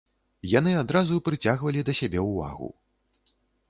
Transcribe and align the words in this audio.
Яны 0.51 0.71
адразу 0.83 1.21
прыцягвалі 1.29 1.87
да 1.91 1.97
сябе 2.03 2.19
ўвагу. 2.33 2.67